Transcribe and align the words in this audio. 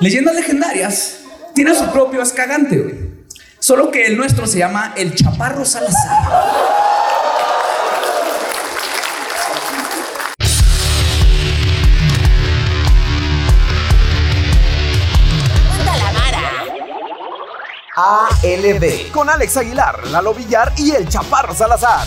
Leyendas 0.00 0.34
legendarias 0.34 1.18
tiene 1.54 1.74
su 1.74 1.86
propio 1.92 2.20
escagante, 2.22 2.76
güey. 2.78 3.14
Solo 3.60 3.90
que 3.90 4.06
el 4.06 4.16
nuestro 4.16 4.46
se 4.46 4.58
llama 4.58 4.92
el 4.96 5.14
Chaparro 5.14 5.64
Salazar. 5.64 6.74
ALB 17.96 19.12
con 19.12 19.30
Alex 19.30 19.56
Aguilar, 19.56 20.08
Lalo 20.08 20.34
Villar 20.34 20.72
y 20.76 20.90
el 20.90 21.08
Chaparro 21.08 21.54
Salazar. 21.54 22.06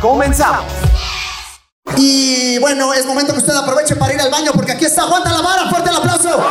Comenzamos. 0.00 0.91
Y 1.96 2.58
bueno, 2.58 2.92
es 2.94 3.04
momento 3.06 3.32
que 3.32 3.38
usted 3.40 3.54
aproveche 3.54 3.96
para 3.96 4.14
ir 4.14 4.20
al 4.20 4.30
baño 4.30 4.52
porque 4.52 4.72
aquí 4.72 4.84
está 4.84 5.02
Juan 5.02 5.22
Talavara. 5.22 5.68
Fuerte 5.68 5.90
el 5.90 5.96
aplauso. 5.96 6.42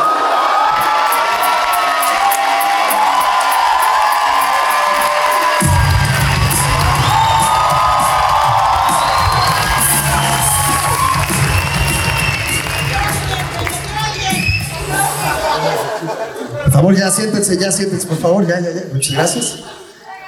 Por 16.64 16.72
favor, 16.72 16.96
ya 16.96 17.10
siéntense, 17.10 17.58
ya 17.58 17.70
siéntense, 17.70 18.06
por 18.06 18.18
favor, 18.18 18.46
ya, 18.46 18.60
ya, 18.60 18.70
ya. 18.70 18.82
Muchas 18.92 19.12
gracias. 19.12 19.58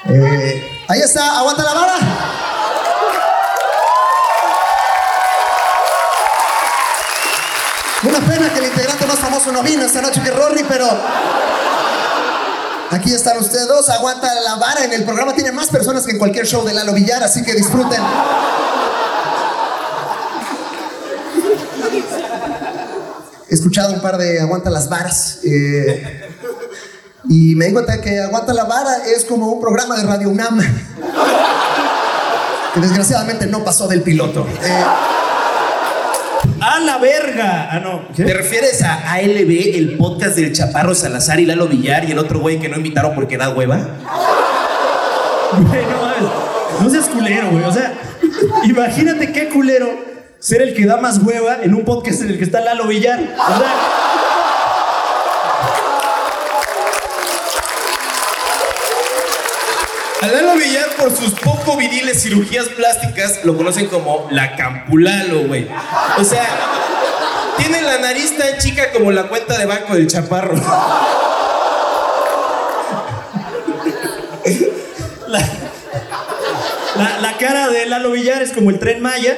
Eh, 0.06 0.62
ahí 0.88 1.00
está, 1.00 1.38
aguanta 1.38 1.62
la 1.62 1.74
vara. 1.74 1.94
Una 8.06 8.20
pena 8.20 8.52
que 8.52 8.58
el 8.60 8.66
integrante 8.66 9.06
más 9.06 9.18
famoso 9.18 9.50
no 9.52 9.62
vino 9.62 9.82
esta 9.84 10.02
noche 10.02 10.20
que 10.22 10.30
Rory, 10.30 10.64
pero 10.68 10.86
aquí 12.90 13.12
están 13.12 13.38
ustedes 13.38 13.66
dos. 13.66 13.88
Aguanta 13.88 14.28
la 14.40 14.56
vara. 14.56 14.84
En 14.84 14.92
el 14.92 15.04
programa 15.04 15.34
tiene 15.34 15.52
más 15.52 15.68
personas 15.68 16.04
que 16.04 16.12
en 16.12 16.18
cualquier 16.18 16.46
show 16.46 16.64
de 16.64 16.74
Lalo 16.74 16.92
Villar, 16.92 17.22
así 17.22 17.42
que 17.42 17.54
disfruten. 17.54 18.02
He 23.48 23.54
escuchado 23.54 23.92
un 23.94 24.00
par 24.00 24.18
de 24.18 24.40
Aguanta 24.40 24.70
las 24.70 24.88
varas. 24.88 25.38
eh, 25.44 26.30
y 27.26 27.54
me 27.54 27.66
di 27.66 27.72
cuenta 27.72 28.00
que 28.02 28.20
Aguanta 28.20 28.52
la 28.52 28.64
vara 28.64 28.98
es 29.06 29.24
como 29.24 29.50
un 29.50 29.60
programa 29.60 29.96
de 29.96 30.02
Radio 30.02 30.28
UNAM. 30.28 30.60
Que 32.74 32.80
desgraciadamente 32.80 33.46
no 33.46 33.64
pasó 33.64 33.88
del 33.88 34.02
piloto. 34.02 34.46
Eh, 34.62 34.84
¡A 36.66 36.80
la 36.80 36.96
verga! 36.96 37.68
Ah, 37.70 37.78
no. 37.78 38.06
¿Te 38.16 38.32
refieres 38.32 38.80
a 38.80 39.12
ALB, 39.12 39.76
el 39.76 39.98
podcast 39.98 40.34
del 40.34 40.50
Chaparro 40.54 40.94
Salazar 40.94 41.38
y 41.38 41.44
Lalo 41.44 41.68
Villar 41.68 42.08
y 42.08 42.12
el 42.12 42.18
otro 42.18 42.40
güey 42.40 42.58
que 42.58 42.70
no 42.70 42.78
invitaron 42.78 43.14
porque 43.14 43.36
da 43.36 43.50
hueva? 43.50 43.76
Güey, 45.52 45.84
no 45.84 46.00
mames. 46.00 46.80
No 46.80 46.88
seas 46.88 47.04
culero, 47.10 47.50
güey. 47.50 47.64
O 47.64 47.70
sea, 47.70 47.92
imagínate 48.64 49.30
qué 49.30 49.50
culero 49.50 49.90
ser 50.38 50.62
el 50.62 50.72
que 50.74 50.86
da 50.86 50.96
más 50.96 51.18
hueva 51.18 51.58
en 51.62 51.74
un 51.74 51.84
podcast 51.84 52.22
en 52.22 52.30
el 52.30 52.38
que 52.38 52.44
está 52.44 52.62
Lalo 52.62 52.86
Villar. 52.86 53.20
O 53.20 53.58
sea, 53.58 53.74
A 60.22 60.26
Lalo 60.28 60.54
Villar, 60.54 60.83
por 60.98 61.14
sus 61.14 61.32
poco 61.40 61.76
viriles 61.76 62.22
cirugías 62.22 62.68
plásticas, 62.68 63.44
lo 63.44 63.56
conocen 63.56 63.86
como 63.88 64.28
la 64.30 64.56
Campulalo, 64.56 65.46
güey. 65.46 65.68
O 66.18 66.24
sea, 66.24 66.46
tiene 67.56 67.82
la 67.82 67.98
nariz 67.98 68.36
tan 68.36 68.58
chica 68.58 68.92
como 68.92 69.10
la 69.12 69.24
cuenta 69.24 69.58
de 69.58 69.66
banco 69.66 69.94
del 69.94 70.06
Chaparro. 70.06 70.54
la, 76.96 77.18
la 77.20 77.36
cara 77.38 77.68
de 77.68 77.86
Lalo 77.86 78.10
Villar 78.12 78.42
es 78.42 78.52
como 78.52 78.70
el 78.70 78.78
tren 78.78 79.00
Maya. 79.02 79.36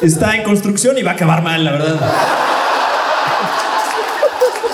Está 0.00 0.34
en 0.34 0.42
construcción 0.42 0.98
y 0.98 1.02
va 1.02 1.12
a 1.12 1.14
acabar 1.14 1.42
mal, 1.42 1.64
la 1.64 1.72
verdad. 1.72 1.96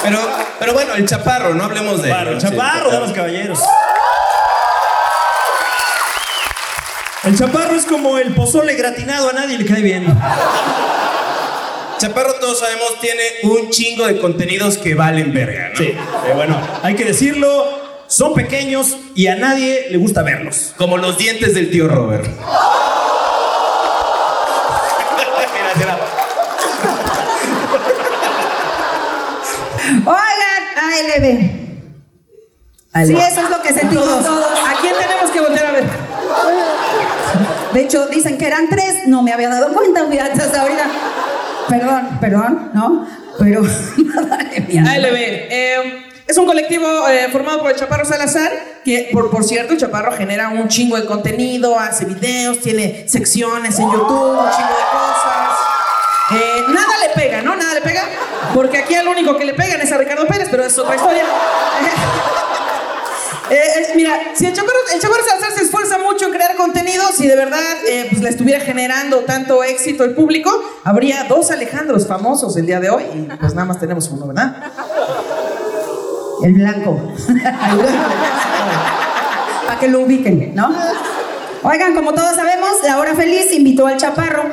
Pero, 0.02 0.18
pero 0.58 0.72
bueno, 0.72 0.94
el 0.94 1.06
Chaparro, 1.06 1.54
no 1.54 1.64
hablemos 1.64 2.02
de... 2.02 2.08
Chaparro, 2.08 2.40
Sí, 2.40 2.46
chaparro, 2.46 2.90
damas 2.90 3.12
caballeros. 3.12 3.60
El 7.22 7.36
chaparro 7.36 7.76
es 7.76 7.84
como 7.84 8.16
el 8.16 8.34
pozole 8.34 8.74
gratinado, 8.76 9.28
a 9.28 9.34
nadie 9.34 9.58
le 9.58 9.66
cae 9.66 9.82
bien. 9.82 10.06
Chaparro, 11.98 12.32
todos 12.40 12.60
sabemos, 12.60 12.98
tiene 12.98 13.22
un 13.42 13.68
chingo 13.68 14.06
de 14.06 14.18
contenidos 14.18 14.78
que 14.78 14.94
valen 14.94 15.34
verga, 15.34 15.68
¿no? 15.68 15.76
Sí, 15.76 15.88
eh, 15.88 16.32
bueno, 16.34 16.58
hay 16.82 16.94
que 16.94 17.04
decirlo, 17.04 17.78
son 18.06 18.32
pequeños 18.32 18.96
y 19.14 19.26
a 19.26 19.36
nadie 19.36 19.88
le 19.90 19.98
gusta 19.98 20.22
verlos. 20.22 20.72
Como 20.78 20.96
los 20.96 21.18
dientes 21.18 21.54
del 21.54 21.70
tío 21.70 21.88
Robert. 21.88 22.24
Mira, 25.16 25.72
mira. 25.76 25.98
Oigan, 30.06 30.62
ALB. 30.78 31.50
Sí, 33.06 33.14
eso 33.14 33.40
es 33.42 33.50
lo 33.50 33.60
que 33.60 33.74
sentimos 33.74 34.06
todos. 34.06 34.58
¿A 34.66 34.80
quién 34.80 34.94
tenemos 34.98 35.30
que 35.30 35.40
volver 35.40 35.66
a 35.66 35.72
ver? 35.72 35.84
De 37.72 37.82
hecho, 37.82 38.06
dicen 38.06 38.36
que 38.38 38.46
eran 38.46 38.68
tres, 38.68 39.06
no 39.06 39.22
me 39.22 39.32
había 39.32 39.48
dado 39.48 39.72
cuenta, 39.72 40.06
fíjate 40.06 40.40
hasta 40.42 40.62
ahorita. 40.62 40.86
Perdón, 41.68 42.18
perdón, 42.20 42.70
¿no? 42.74 43.06
Pero, 43.38 43.62
mi 44.68 44.78
amor. 44.78 44.90
ALB. 44.92 45.14
eh, 45.16 46.06
es 46.26 46.36
un 46.38 46.46
colectivo 46.46 46.86
eh, 47.08 47.28
formado 47.32 47.60
por 47.60 47.70
el 47.72 47.76
Chaparro 47.76 48.04
Salazar, 48.04 48.52
que 48.84 49.08
por, 49.12 49.30
por 49.30 49.42
cierto, 49.42 49.72
el 49.72 49.80
Chaparro 49.80 50.12
genera 50.12 50.48
un 50.50 50.68
chingo 50.68 50.96
de 50.96 51.04
contenido, 51.04 51.78
hace 51.78 52.04
videos, 52.04 52.60
tiene 52.60 53.04
secciones 53.08 53.78
en 53.78 53.90
YouTube, 53.90 54.38
un 54.38 54.50
chingo 54.50 54.68
de 54.68 54.86
cosas. 54.92 55.58
Eh, 56.32 56.64
nada 56.68 56.92
le 57.02 57.20
pega, 57.20 57.42
¿no? 57.42 57.56
Nada 57.56 57.74
le 57.74 57.80
pega, 57.80 58.04
porque 58.54 58.78
aquí 58.78 58.94
al 58.94 59.08
único 59.08 59.36
que 59.36 59.44
le 59.44 59.54
pegan 59.54 59.80
es 59.80 59.90
a 59.90 59.98
Ricardo 59.98 60.26
Pérez, 60.28 60.46
pero 60.50 60.64
es 60.64 60.78
otra 60.78 60.94
historia. 60.94 61.24
Eh, 63.50 63.54
eh, 63.54 63.92
mira, 63.96 64.12
si 64.34 64.46
el 64.46 64.52
Chaparro, 64.52 64.78
el 64.94 65.00
se 65.00 65.62
esfuerza 65.64 65.98
mucho 65.98 66.26
en 66.26 66.32
crear 66.32 66.54
contenido, 66.54 67.02
si 67.12 67.26
de 67.26 67.34
verdad 67.34 67.58
eh, 67.88 68.06
pues, 68.08 68.22
le 68.22 68.28
estuviera 68.28 68.60
generando 68.60 69.24
tanto 69.24 69.64
éxito 69.64 70.04
el 70.04 70.14
público, 70.14 70.50
habría 70.84 71.24
dos 71.24 71.50
Alejandros 71.50 72.06
famosos 72.06 72.56
el 72.56 72.66
día 72.66 72.78
de 72.78 72.90
hoy, 72.90 73.02
y 73.12 73.28
pues 73.40 73.54
nada 73.54 73.66
más 73.66 73.80
tenemos 73.80 74.08
uno, 74.08 74.28
¿verdad? 74.28 74.54
El 76.44 76.54
blanco. 76.54 77.12
Para 79.66 79.80
que 79.80 79.88
lo 79.88 80.00
ubiquen, 80.00 80.54
¿no? 80.54 80.72
Oigan, 81.64 81.94
como 81.94 82.14
todos 82.14 82.36
sabemos, 82.36 82.70
la 82.84 82.98
hora 82.98 83.16
feliz 83.16 83.52
invitó 83.52 83.88
al 83.88 83.96
chaparro 83.96 84.44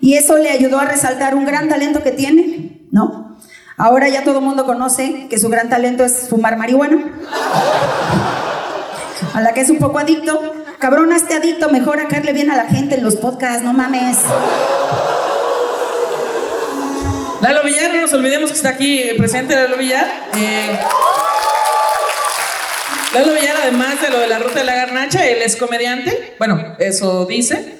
y 0.00 0.14
eso 0.14 0.38
le 0.38 0.50
ayudó 0.50 0.78
a 0.78 0.84
resaltar 0.84 1.34
un 1.34 1.44
gran 1.44 1.68
talento 1.68 2.02
que 2.02 2.12
tiene, 2.12 2.86
¿no? 2.92 3.36
Ahora 3.78 4.08
ya 4.08 4.24
todo 4.24 4.38
el 4.38 4.44
mundo 4.44 4.64
conoce 4.64 5.26
que 5.28 5.38
su 5.38 5.50
gran 5.50 5.68
talento 5.68 6.02
es 6.02 6.28
fumar 6.30 6.56
marihuana. 6.56 7.12
A 9.34 9.40
la 9.42 9.52
que 9.52 9.60
es 9.60 9.68
un 9.68 9.78
poco 9.78 9.98
adicto. 9.98 10.54
Cabrón, 10.78 11.12
este 11.12 11.34
adicto, 11.34 11.68
mejor 11.68 12.00
a 12.00 12.08
caerle 12.08 12.32
bien 12.32 12.50
a 12.50 12.56
la 12.56 12.64
gente 12.64 12.94
en 12.94 13.04
los 13.04 13.16
podcasts, 13.16 13.62
no 13.62 13.74
mames. 13.74 14.16
Lalo 17.42 17.62
Villar, 17.64 17.92
no 17.92 18.00
nos 18.00 18.12
olvidemos 18.14 18.50
que 18.50 18.56
está 18.56 18.70
aquí 18.70 18.98
eh, 18.98 19.14
presente 19.18 19.54
Lalo 19.54 19.76
Villar. 19.76 20.06
Eh, 20.36 20.78
Lalo 23.12 23.34
Villar, 23.34 23.56
además 23.62 24.00
de 24.00 24.08
lo 24.08 24.18
de 24.18 24.26
la 24.26 24.38
ruta 24.38 24.60
de 24.60 24.64
la 24.64 24.74
garnacha, 24.74 25.26
él 25.26 25.42
es 25.42 25.56
comediante. 25.56 26.34
Bueno, 26.38 26.76
eso 26.78 27.26
dice. 27.26 27.76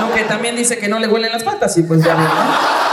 Aunque 0.00 0.24
también 0.24 0.56
dice 0.56 0.78
que 0.78 0.88
no 0.88 0.98
le 0.98 1.06
huelen 1.06 1.30
las 1.30 1.44
patas 1.44 1.76
y 1.78 1.84
pues 1.84 2.02
ya 2.02 2.14
¿no? 2.14 2.85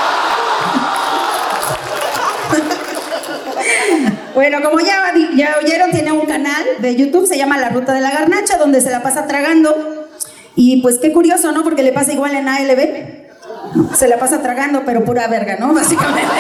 Bueno, 4.34 4.62
como 4.64 4.80
ya, 4.80 5.14
ya 5.36 5.58
oyeron, 5.64 5.92
tiene 5.92 6.12
un 6.12 6.26
canal 6.26 6.64
de 6.80 6.96
YouTube, 6.96 7.28
se 7.28 7.38
llama 7.38 7.58
La 7.58 7.70
Ruta 7.70 7.94
de 7.94 8.02
la 8.02 8.12
Garnacha, 8.12 8.58
donde 8.58 8.82
se 8.82 8.90
la 8.90 9.04
pasa 9.04 9.28
tragando. 9.28 10.08
Y 10.56 10.82
pues 10.82 10.98
qué 11.00 11.12
curioso, 11.14 11.52
¿no? 11.52 11.64
Porque 11.64 11.84
le 11.84 11.94
pasa 11.94 12.14
igual 12.14 12.34
en 12.36 12.48
ALB. 12.48 13.96
Se 13.96 14.08
la 14.08 14.18
pasa 14.18 14.42
tragando, 14.42 14.84
pero 14.86 15.04
pura 15.04 15.28
verga, 15.28 15.58
¿no? 15.60 15.74
Básicamente. 15.74 16.32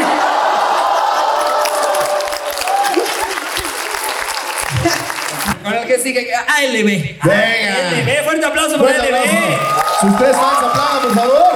Con 5.64 5.74
el 5.74 5.86
que 5.86 6.00
sigue, 6.00 6.28
ALB. 6.34 6.86
Venga. 7.24 7.90
ALB, 7.90 8.24
fuerte 8.26 8.46
aplauso 8.46 8.78
para 8.78 8.96
ALB. 8.96 9.06
aplauso. 9.06 10.00
Sus 10.02 10.18
tres 10.18 10.36
fans 10.36 10.58
aplaudan, 10.64 11.02
por 11.04 11.16
favor. 11.16 11.54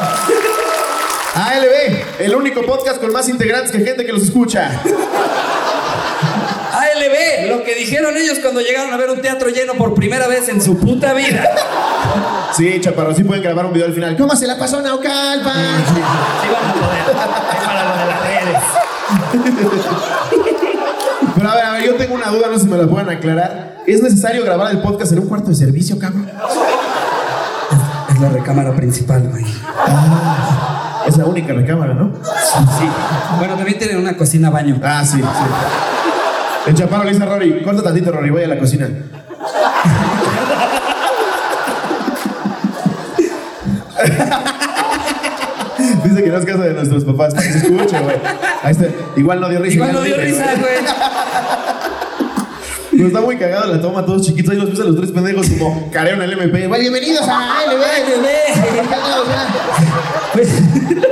ALB, 1.35 2.21
el 2.21 2.35
único 2.35 2.61
podcast 2.63 2.99
con 2.99 3.11
más 3.11 3.27
integrantes 3.27 3.71
que 3.71 3.79
gente 3.79 4.05
que 4.05 4.11
los 4.11 4.23
escucha. 4.23 4.81
Lo 7.50 7.63
que 7.63 7.75
dijeron 7.75 8.18
ellos 8.18 8.39
cuando 8.42 8.62
llegaron 8.62 8.94
a 8.94 8.98
ver 8.98 9.09
un 9.09 9.21
teatro 9.21 9.50
lleno 9.50 9.74
por 9.74 9.94
primera 9.94 10.27
vez 10.27 10.50
en 10.50 10.62
su 10.62 10.77
puta 10.77 11.13
vida. 11.13 11.44
Sí, 12.56 12.80
chaparro, 12.81 13.13
sí 13.13 13.24
pueden 13.24 13.44
grabar 13.44 13.65
un 13.65 13.74
video 13.74 13.88
al 13.88 13.94
final. 13.94 14.18
¿Cómo 14.18 14.36
se 14.36 14.48
la 14.48 14.57
pasó 14.57 14.81
Naucalpan? 14.81 15.83
Sí 15.94 16.01
van 16.01 16.65
a 16.65 16.74
poder. 16.74 17.00
Es 17.57 17.65
para 17.65 17.83
lo 17.83 17.98
de 17.98 18.06
las 18.06 18.21
redes. 18.24 18.63
Pero 21.36 21.50
a 21.50 21.56
ver, 21.56 21.65
a 21.65 21.71
ver, 21.74 21.83
yo 21.86 21.95
tengo 21.95 22.15
una 22.15 22.27
duda, 22.27 22.48
no 22.48 22.56
sé 22.56 22.62
si 22.62 22.69
me 22.69 22.77
la 22.77 22.88
puedan 22.88 23.09
aclarar. 23.09 23.77
¿Es 23.86 24.01
necesario 24.01 24.44
grabar 24.44 24.71
el 24.71 24.80
podcast 24.80 25.12
en 25.13 25.19
un 25.19 25.27
cuarto 25.27 25.50
de 25.50 25.56
servicio, 25.56 26.00
cabrón? 26.00 26.30
Es 28.09 28.19
la 28.19 28.30
recámara 28.30 28.75
principal, 28.75 29.30
güey. 29.30 29.45
Es 31.06 31.18
la 31.18 31.25
única 31.25 31.54
recámara, 31.54 31.94
¿no? 31.94 32.12
Sí. 32.24 32.86
Bueno, 33.38 33.56
también 33.56 33.77
tienen 33.77 33.98
una 33.98 34.18
cocina 34.18 34.50
baño. 34.50 34.80
Ah, 34.83 35.06
sí, 35.06 35.18
sí. 35.18 35.24
El 36.67 36.75
chaparro 36.75 37.05
le 37.05 37.11
dice 37.11 37.23
a 37.23 37.27
Rory, 37.27 37.63
corta 37.63 37.81
tantito, 37.81 38.11
Rory, 38.11 38.29
voy 38.29 38.43
a 38.43 38.47
la 38.49 38.59
cocina. 38.59 38.89
Dice 46.03 46.23
que 46.23 46.29
no 46.29 46.37
es 46.37 46.45
casa 46.45 46.63
de 46.63 46.73
nuestros 46.73 47.05
papás, 47.05 47.33
que 47.33 47.41
se 47.41 47.57
escuche, 47.59 47.97
güey. 47.99 48.15
Ahí 48.63 48.71
está. 48.71 48.85
Igual 49.15 49.39
no 49.39 49.47
dio 49.49 49.59
risa. 49.59 49.75
Igual 49.75 49.93
no 49.93 50.01
dio 50.01 50.17
risa, 50.17 50.45
güey. 50.59 50.73
Pero 52.91 53.07
está 53.07 53.21
muy 53.21 53.37
cagado 53.37 53.73
la 53.73 53.81
toma, 53.81 54.05
todos 54.05 54.23
chiquitos. 54.23 54.51
Ahí 54.51 54.57
los 54.59 54.69
ves 54.69 54.81
a 54.81 54.83
los 54.83 54.97
tres 54.97 55.11
pendejos 55.11 55.47
como 55.49 55.89
carean 55.91 56.21
al 56.21 56.33
MP. 56.33 56.67
Bienvenidos 56.67 57.27
a 57.27 57.59
ALB. 57.59 57.81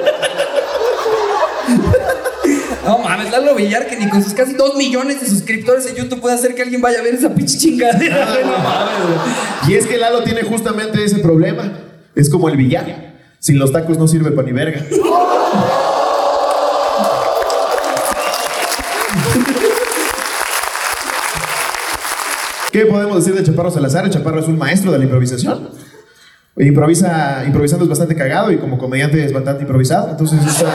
No 2.85 3.07
mames, 3.25 3.31
Lalo 3.31 3.55
Villar 3.55 3.87
que 3.87 3.97
ni 3.97 4.09
con 4.09 4.23
sus 4.23 4.33
casi 4.33 4.53
dos 4.53 4.75
millones 4.75 5.21
de 5.21 5.27
suscriptores 5.27 5.85
en 5.87 5.95
YouTube 5.95 6.21
puede 6.21 6.35
hacer 6.35 6.55
que 6.55 6.61
alguien 6.61 6.81
vaya 6.81 6.99
a 6.99 7.03
ver 7.03 7.15
esa 7.15 7.33
pinche 7.33 7.57
chingadera. 7.57 8.25
güey. 8.25 8.45
No 8.45 8.57
mames, 8.57 8.95
güey. 9.03 9.73
Y 9.73 9.77
es 9.77 9.85
que 9.85 9.97
Lalo 9.97 10.23
tiene 10.23 10.43
justamente 10.43 11.03
ese 11.03 11.19
problema. 11.19 11.71
Es 12.15 12.29
como 12.29 12.49
el 12.49 12.57
billar. 12.57 13.13
Sin 13.39 13.59
los 13.59 13.71
tacos 13.71 13.97
no 13.97 14.07
sirve 14.07 14.31
para 14.31 14.47
ni 14.47 14.53
verga. 14.53 14.81
¿Qué 22.71 22.85
podemos 22.87 23.15
decir 23.17 23.33
de 23.33 23.41
Chaparro 23.41 23.71
Salazar? 23.71 24.03
El 24.03 24.11
Chaparro 24.11 24.39
es 24.39 24.47
un 24.47 24.57
maestro 24.57 24.91
de 24.91 24.97
la 24.97 25.05
improvisación. 25.05 25.69
Improvisa, 26.57 27.43
improvisando 27.45 27.85
es 27.85 27.89
bastante 27.89 28.15
cagado 28.15 28.51
y 28.51 28.57
como 28.57 28.77
comediante 28.77 29.23
es 29.23 29.31
bastante 29.31 29.63
improvisado. 29.63 30.09
Entonces 30.11 30.39
está 30.45 30.73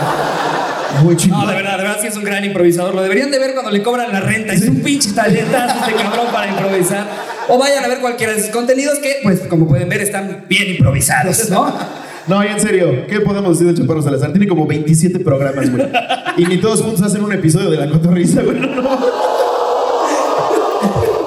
muy. 1.03 1.17
No, 1.29 1.47
de 1.47 1.55
verdad, 1.55 1.77
de 1.77 1.83
verdad 1.85 1.99
sí 2.01 2.07
es 2.07 2.17
un 2.17 2.25
gran 2.25 2.45
improvisador. 2.45 2.95
Lo 2.95 3.03
deberían 3.03 3.31
de 3.31 3.39
ver 3.39 3.53
cuando 3.53 3.71
le 3.71 3.83
cobran 3.83 4.13
la 4.13 4.21
renta. 4.21 4.53
Es 4.53 4.63
un 4.63 4.81
pinche 4.81 5.13
talentazo 5.13 5.79
este 5.87 6.03
cabrón 6.03 6.27
para 6.33 6.49
improvisar. 6.49 7.07
O 7.49 7.59
vayan 7.59 7.85
a 7.85 7.89
ver 7.89 8.01
cualquiera 8.01 8.33
de 8.33 8.41
sus 8.41 8.51
contenidos 8.51 8.99
que, 8.99 9.21
pues, 9.23 9.41
como 9.49 9.67
pueden 9.67 9.89
ver, 9.89 10.01
están 10.01 10.45
bien 10.49 10.69
improvisados, 10.71 11.49
¿no? 11.51 11.73
No, 12.27 12.45
y 12.45 12.47
en 12.47 12.61
serio, 12.61 13.07
¿qué 13.09 13.21
podemos 13.21 13.59
decir 13.59 13.75
de 13.75 13.81
Chaparro 13.81 14.03
Salazar? 14.03 14.31
Tiene 14.31 14.47
como 14.47 14.65
27 14.65 15.19
programas, 15.21 15.69
güey. 15.69 15.89
Y 16.37 16.45
ni 16.45 16.59
todos 16.59 16.81
juntos 16.81 17.03
hacen 17.03 17.25
un 17.25 17.33
episodio 17.33 17.71
de 17.71 17.77
La 17.79 17.89
Cotorrisa, 17.89 18.43
güey. 18.43 18.57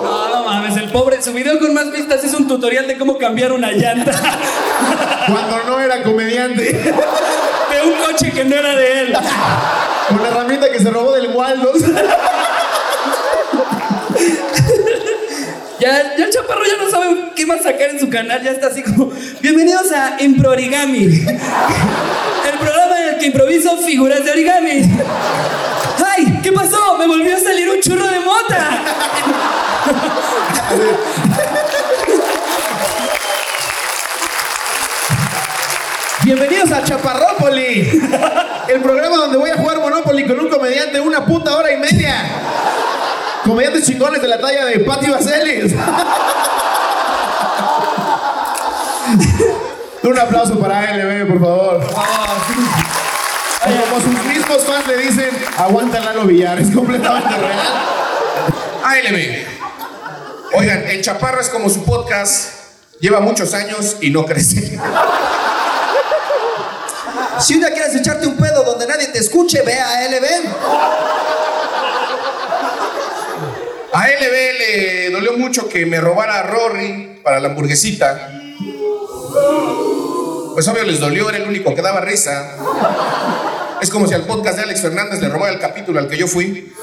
No, 0.04 0.30
no 0.30 0.46
mames, 0.46 0.78
el 0.78 0.90
pobre, 0.92 1.22
su 1.22 1.34
video 1.34 1.60
con 1.60 1.74
más 1.74 1.92
vistas 1.92 2.24
es 2.24 2.34
un 2.34 2.48
tutorial 2.48 2.88
de 2.88 2.98
cómo 2.98 3.18
cambiar 3.18 3.52
una 3.52 3.72
llanta 3.72 4.12
Cuando 5.28 5.64
no 5.66 5.80
era 5.80 6.04
comediante. 6.04 6.94
un 7.86 7.94
coche 8.06 8.32
que 8.32 8.44
no 8.46 8.56
era 8.56 8.76
de 8.76 9.00
él. 9.02 9.14
Con 10.10 10.22
la 10.22 10.30
herramienta 10.30 10.72
que 10.72 10.80
se 10.80 10.90
robó 10.90 11.14
del 11.14 11.28
Waldos. 11.28 11.82
Ya, 15.80 16.16
ya 16.18 16.26
el 16.26 16.32
chaparro 16.32 16.62
ya 16.66 16.82
no 16.82 16.90
sabe 16.90 17.32
qué 17.36 17.46
más 17.46 17.62
sacar 17.62 17.90
en 17.90 18.00
su 18.00 18.10
canal, 18.10 18.42
ya 18.42 18.52
está 18.52 18.68
así 18.68 18.82
como, 18.84 19.12
bienvenidos 19.42 19.92
a 19.92 20.16
Improorigami, 20.22 21.04
el 21.06 22.60
programa 22.60 23.02
en 23.02 23.10
el 23.10 23.18
que 23.18 23.26
improviso 23.26 23.76
figuras 23.80 24.24
de 24.24 24.32
origami. 24.32 24.90
¡Ay! 26.06 26.40
¿Qué 26.42 26.54
pasó? 26.54 26.98
Me 26.98 27.06
volvió 27.06 27.36
a 27.36 27.40
salir 27.40 27.70
un 27.70 27.82
churro 27.82 28.08
de 28.08 28.20
mota. 28.22 28.82
Bienvenidos 36.24 36.72
a 36.72 36.82
Chaparrópoli. 36.82 38.02
El 38.70 38.82
programa 38.82 39.18
donde 39.18 39.38
voy 39.38 39.50
a 39.50 39.58
jugar 39.58 39.80
Monopoly 39.80 40.26
con 40.26 40.40
un 40.40 40.48
comediante 40.48 41.02
una 41.02 41.26
puta 41.26 41.58
hora 41.58 41.74
y 41.74 41.78
media. 41.78 42.16
Comediantes 43.44 43.86
chingones 43.86 44.22
de 44.22 44.30
la 44.30 44.40
talla 44.40 44.64
de 44.66 44.80
Patti 44.80 45.10
Vaselis. 45.10 45.74
Un 50.04 50.20
aplauso 50.20 50.58
para 50.60 50.80
ALB, 50.80 51.28
por 51.28 51.42
favor. 51.42 51.82
Como 53.64 54.02
sus 54.02 54.26
mismos 54.26 54.64
fans 54.64 54.88
le 54.88 54.98
dicen, 54.98 55.30
aguanta 55.58 56.00
Lalo 56.00 56.24
Villar, 56.24 56.58
es 56.58 56.74
completamente 56.74 57.36
real. 57.36 57.60
ALB. 58.86 59.46
Oigan, 60.56 60.84
el 60.88 61.02
chaparro 61.02 61.42
es 61.42 61.50
como 61.50 61.70
su 61.70 61.84
podcast. 61.84 62.64
Lleva 63.02 63.20
muchos 63.20 63.54
años 63.54 63.98
y 64.00 64.10
no 64.10 64.26
crece. 64.26 64.80
Si 67.40 67.56
un 67.56 67.60
día 67.60 67.72
quieres 67.72 67.96
echarte 67.96 68.28
un 68.28 68.38
pedo 68.38 68.64
donde 68.64 68.88
nadie 68.88 69.08
te 69.08 69.20
escuche, 69.20 69.62
ve 69.62 69.74
a 69.80 70.08
LB. 70.10 70.26
A 73.94 74.02
ALB 74.02 74.34
le 74.60 75.10
dolió 75.12 75.34
mucho 75.34 75.70
que 75.70 75.86
me 75.86 76.00
robara 76.02 76.40
a 76.40 76.44
Rory 76.44 77.20
para 77.24 77.40
la 77.40 77.50
hamburguesita. 77.50 78.30
Pues 80.54 80.68
obvio 80.68 80.84
les 80.84 81.00
dolió, 81.00 81.30
era 81.30 81.38
el 81.38 81.48
único 81.48 81.74
que 81.76 81.82
daba 81.82 82.02
risa. 82.02 82.56
Es 83.82 83.90
como 83.90 84.08
si 84.08 84.14
al 84.14 84.24
podcast 84.24 84.58
de 84.58 84.64
Alex 84.64 84.82
Fernández 84.82 85.20
le 85.20 85.30
robara 85.30 85.52
el 85.52 85.60
capítulo 85.60 86.00
al 86.00 86.08
que 86.08 86.18
yo 86.18 86.28
fui. 86.28 86.74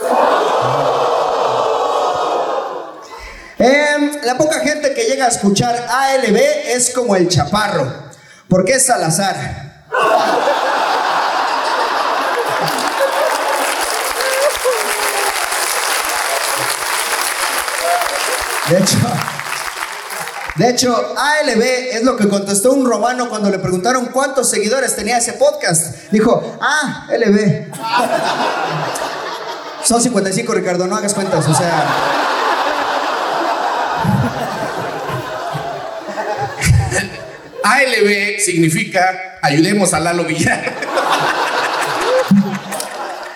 Em, 3.59 4.11
la 4.23 4.37
poca 4.39 4.61
gente 4.61 4.95
que 4.95 5.05
llega 5.05 5.27
a 5.27 5.29
escuchar 5.29 5.87
ALB 5.89 6.37
es 6.67 6.91
como 6.91 7.15
el 7.17 7.29
chaparro, 7.29 7.93
porque 8.49 8.73
es 8.73 8.87
Salazar. 8.87 9.70
De 18.71 18.79
hecho, 18.79 18.99
de 20.55 20.71
hecho, 20.71 21.15
ALB 21.17 21.63
es 21.91 22.05
lo 22.05 22.17
que 22.17 22.29
contestó 22.29 22.73
un 22.73 22.87
romano 22.87 23.29
cuando 23.29 23.51
le 23.51 23.59
preguntaron 23.59 24.07
cuántos 24.07 24.49
seguidores 24.49 24.95
tenía 24.95 25.19
ese 25.19 25.33
podcast. 25.33 25.97
Dijo, 26.13 26.57
ah, 26.61 27.09
LB. 27.09 27.67
Son 29.83 30.01
55, 30.01 30.55
Ricardo, 30.55 30.87
no 30.87 30.95
hagas 30.95 31.15
cuentas, 31.15 31.49
o 31.49 31.55
sea. 31.55 31.85
ALB 37.65 38.39
significa 38.39 39.39
ayudemos 39.43 39.93
a 39.95 39.99
Lalo 39.99 40.25
Villar. 40.25 40.63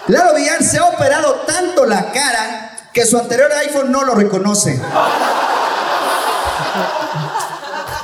Lalo 0.06 0.34
Villar 0.36 0.62
se 0.62 0.78
ha 0.78 0.84
operado 0.84 1.42
tanto 1.46 1.86
la 1.86 2.12
cara 2.12 2.73
que 2.94 3.04
su 3.04 3.18
anterior 3.18 3.50
iPhone 3.52 3.90
no 3.90 4.04
lo 4.04 4.14
reconoce. 4.14 4.80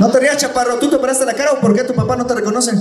No 0.00 0.10
te 0.10 0.18
rías, 0.18 0.36
chaparro. 0.36 0.80
¿Tú 0.80 0.90
te 0.90 0.96
operaste 0.96 1.24
la 1.24 1.34
cara 1.34 1.52
o 1.52 1.60
por 1.60 1.74
qué 1.74 1.84
tu 1.84 1.94
papá 1.94 2.16
no 2.16 2.26
te 2.26 2.34
reconoce? 2.34 2.72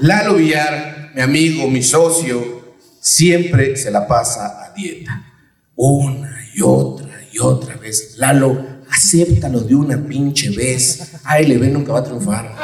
Lalo 0.00 0.34
Villar, 0.34 1.10
mi 1.14 1.20
amigo, 1.20 1.68
mi 1.68 1.82
socio, 1.82 2.76
siempre 2.98 3.76
se 3.76 3.90
la 3.90 4.08
pasa 4.08 4.64
a 4.64 4.72
dieta. 4.72 5.22
Una 5.76 6.48
y 6.54 6.62
otra 6.62 7.20
y 7.30 7.38
otra 7.38 7.76
vez. 7.76 8.16
Lalo, 8.16 8.71
acéptalo 8.92 9.60
de 9.60 9.74
una 9.74 9.96
pinche 9.96 10.50
vez. 10.50 11.00
ALB 11.24 11.64
nunca 11.72 11.92
va 11.92 12.00
a 12.00 12.04
triunfar. 12.04 12.54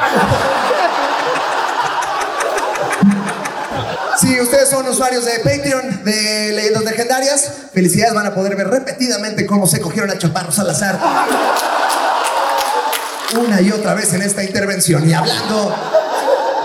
Si 4.19 4.39
ustedes 4.39 4.69
son 4.69 4.87
usuarios 4.87 5.25
de 5.25 5.39
Patreon 5.39 6.03
de 6.03 6.51
Leyendas 6.53 6.83
Legendarias, 6.83 7.51
felicidades, 7.73 8.13
van 8.13 8.27
a 8.27 8.35
poder 8.35 8.55
ver 8.55 8.67
repetidamente 8.67 9.45
cómo 9.45 9.65
se 9.65 9.79
cogieron 9.79 10.11
a 10.11 10.17
Chaparro 10.17 10.51
Salazar. 10.51 10.99
Una 13.39 13.61
y 13.61 13.71
otra 13.71 13.93
vez 13.93 14.13
en 14.13 14.21
esta 14.21 14.43
intervención. 14.43 15.09
Y 15.09 15.13
hablando 15.13 15.73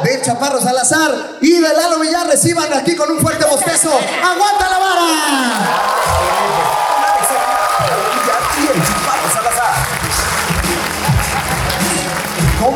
de 0.03 0.21
Chaparro 0.21 0.61
Salazar 0.61 1.39
y 1.41 1.53
de 1.53 1.61
Lalo 1.61 2.01
Villar, 2.01 2.27
reciban 2.27 2.73
aquí 2.73 2.97
con 2.97 3.11
un 3.13 3.21
fuerte 3.21 3.45
bostezo. 3.45 3.91
¡Aguanta 3.91 4.69
la 4.69 4.79
vara! 4.79 6.44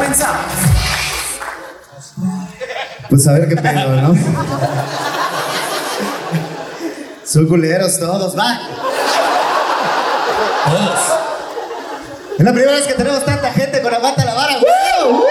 Comenzamos. 0.08 0.40
Pues 3.10 3.28
a 3.28 3.32
ver 3.34 3.46
qué 3.46 3.56
pedo, 3.56 4.00
¿no? 4.00 4.14
Son 7.26 7.46
culeros 7.46 8.00
todos, 8.00 8.34
va. 8.34 8.58
Es 12.38 12.44
la 12.44 12.52
primera 12.52 12.72
vez 12.72 12.86
que 12.86 12.94
tenemos 12.94 13.22
tanta 13.22 13.52
gente 13.52 13.82
con 13.82 13.92
aguanta 13.92 14.24
la 14.24 14.32
vara, 14.32 14.54
güey. 14.58 15.22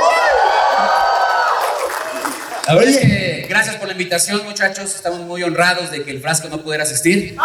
La 2.67 2.75
verdad 2.75 2.89
es 2.89 2.98
Oye. 2.98 3.07
que 3.07 3.48
gracias 3.50 3.77
por 3.77 3.88
la 3.88 3.93
invitación, 3.93 4.43
muchachos. 4.43 4.93
Estamos 4.93 5.22
muy 5.22 5.41
honrados 5.41 5.89
de 5.89 6.03
que 6.03 6.12
el 6.12 6.22
frasco 6.22 6.50
no 6.50 6.60
pudiera 6.60 6.84
asistir. 6.84 7.36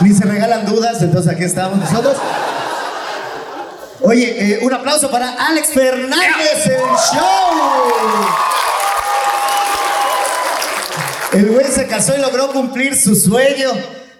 Ni 0.00 0.14
se 0.14 0.24
regalan 0.24 0.64
dudas, 0.64 1.02
entonces 1.02 1.30
aquí 1.30 1.44
estamos 1.44 1.78
nosotros. 1.78 2.16
Oye, 4.00 4.54
eh, 4.54 4.58
un 4.62 4.72
aplauso 4.72 5.10
para 5.10 5.30
Alex 5.48 5.68
Fernández, 5.68 6.66
el 6.66 6.80
show. 7.12 8.24
El 11.32 11.50
güey 11.50 11.66
se 11.66 11.86
casó 11.86 12.14
y 12.16 12.20
logró 12.20 12.52
cumplir 12.52 12.96
su 12.96 13.14
sueño 13.16 13.70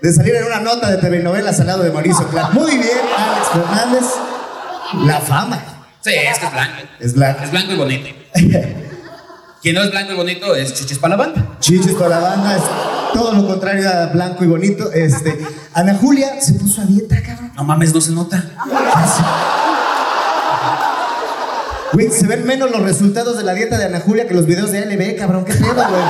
de 0.01 0.13
salir 0.13 0.35
en 0.37 0.45
una 0.45 0.61
nota 0.61 0.91
de 0.91 0.99
telenovelas 0.99 1.61
al 1.61 1.67
lado 1.67 1.83
de 1.83 1.91
Mauricio 1.91 2.27
Clark. 2.29 2.53
Muy 2.55 2.73
bien, 2.73 2.99
Alex 3.17 3.49
Fernández. 3.53 4.05
La 5.07 5.21
fama. 5.21 5.63
Sí, 6.01 6.11
es 6.13 6.39
que 6.39 6.47
es 6.47 6.53
blanco. 6.53 6.77
Es 7.01 7.15
blanco. 7.15 7.45
Es 7.45 7.51
blanco 7.51 7.73
y 7.73 7.77
bonito. 7.77 8.09
Quien 9.63 9.75
no 9.75 9.83
es 9.83 9.91
blanco 9.91 10.13
y 10.13 10.17
bonito 10.17 10.55
es 10.55 10.75
chichis 10.75 10.99
para 10.99 11.17
la 11.17 11.25
banda. 11.25 11.57
Chichis 11.59 11.95
para 11.95 12.09
la 12.11 12.19
banda, 12.19 12.57
es 12.57 12.63
todo 13.15 13.33
lo 13.33 13.47
contrario 13.47 13.89
a 13.89 14.07
blanco 14.07 14.45
y 14.45 14.47
bonito. 14.47 14.93
Este, 14.93 15.39
Ana 15.73 15.95
Julia 15.95 16.41
se 16.41 16.55
puso 16.55 16.83
a 16.83 16.85
dieta, 16.85 17.23
cabrón. 17.23 17.53
No 17.57 17.65
mames, 17.65 17.95
no 17.95 18.01
se 18.01 18.13
nota. 18.13 18.45
Güey, 21.95 22.11
se 22.11 22.27
ven 22.27 22.45
menos 22.45 22.73
los 22.73 22.83
resultados 22.83 23.39
de 23.39 23.45
la 23.45 23.55
dieta 23.55 23.79
de 23.79 23.85
Ana 23.85 24.01
Julia 24.01 24.27
que 24.27 24.35
los 24.35 24.47
videos 24.47 24.73
de 24.73 24.85
LB, 24.85 25.17
cabrón. 25.17 25.45
¿Qué 25.45 25.55
pedo, 25.55 25.75
güey? 25.75 26.03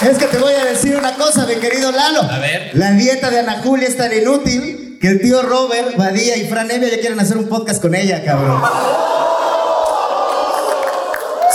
Es 0.00 0.16
que 0.16 0.26
te 0.26 0.38
voy 0.38 0.54
a 0.54 0.64
decir 0.64 0.96
una 0.96 1.14
cosa, 1.14 1.46
mi 1.46 1.56
querido 1.56 1.92
Lalo. 1.92 2.22
A 2.22 2.38
ver. 2.38 2.70
La 2.72 2.92
dieta 2.92 3.28
de 3.28 3.40
Ana 3.40 3.60
Julia 3.62 3.86
es 3.86 3.98
tan 3.98 4.16
inútil 4.16 4.96
que 4.98 5.08
el 5.08 5.20
tío 5.20 5.42
Robert, 5.42 5.94
Badía 5.98 6.38
y 6.38 6.48
Fran 6.48 6.70
Evia 6.70 6.88
ya 6.88 6.98
quieren 6.98 7.20
hacer 7.20 7.36
un 7.36 7.48
podcast 7.50 7.82
con 7.82 7.94
ella, 7.94 8.24
cabrón. 8.24 8.62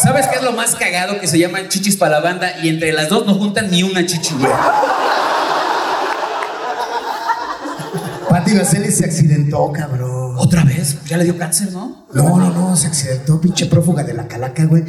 ¿Sabes 0.03 0.27
qué 0.27 0.35
es 0.35 0.43
lo 0.43 0.51
más 0.51 0.75
cagado? 0.75 1.19
Que 1.19 1.27
se 1.27 1.39
llaman 1.39 1.69
chichis 1.69 1.97
para 1.97 2.19
la 2.19 2.19
banda 2.21 2.53
y 2.61 2.69
entre 2.69 2.91
las 2.91 3.09
dos 3.09 3.25
no 3.25 3.33
juntan 3.33 3.71
ni 3.71 3.81
una 3.81 4.05
chichi, 4.05 4.35
güey. 4.35 4.51
Pati 8.51 8.59
Vaseli 8.59 8.91
se 8.91 9.05
accidentó, 9.05 9.71
cabrón. 9.71 10.35
¿Otra 10.37 10.65
vez? 10.65 10.97
Ya 11.05 11.15
le 11.15 11.23
dio 11.23 11.37
cáncer, 11.37 11.71
¿no? 11.71 12.05
No, 12.11 12.37
no, 12.37 12.49
no, 12.49 12.75
se 12.75 12.87
accidentó, 12.87 13.39
pinche 13.39 13.67
prófuga 13.67 14.03
de 14.03 14.13
la 14.13 14.27
calaca, 14.27 14.65
güey. 14.65 14.83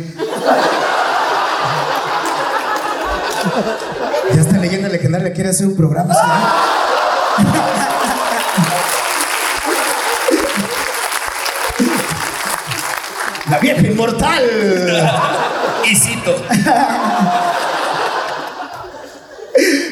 Ya 4.35 4.40
esta 4.40 4.59
leyenda 4.59 4.88
legendaria 4.88 5.33
quiere 5.33 5.50
hacer 5.50 5.69
un 5.69 5.76
programa, 5.76 6.12
señor. 6.12 6.38
La 13.49 13.59
vieja 13.59 13.87
inmortal. 13.87 14.42
Y 15.85 15.97
cito. 15.97 16.37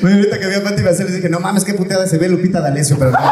Bueno, 0.03 0.17
ahorita 0.17 0.39
que 0.39 0.47
vi 0.47 0.55
a 0.55 0.63
Pati 0.63 0.83
Vaseli 0.83 1.13
dije, 1.13 1.29
no 1.29 1.41
mames, 1.41 1.65
qué 1.65 1.75
puteada 1.75 2.07
se 2.07 2.17
ve 2.19 2.29
Lupita 2.29 2.61
D'Alessio, 2.61 2.97
pero 2.99 3.11
no. 3.11 3.19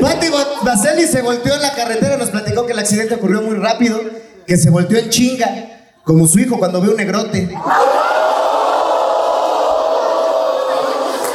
Pati 0.00 0.28
Vaseli 0.62 1.06
se 1.06 1.22
volteó 1.22 1.54
en 1.54 1.62
la 1.62 1.74
carretera, 1.74 2.16
nos 2.16 2.30
platicó 2.30 2.66
que 2.66 2.72
el 2.72 2.78
accidente 2.78 3.14
ocurrió 3.14 3.40
muy 3.42 3.56
rápido, 3.56 4.00
que 4.46 4.56
se 4.56 4.70
volteó 4.70 4.98
en 4.98 5.08
chinga, 5.08 5.48
como 6.04 6.26
su 6.26 6.38
hijo 6.38 6.58
cuando 6.58 6.80
ve 6.80 6.90
un 6.90 6.96
negrote. 6.96 7.48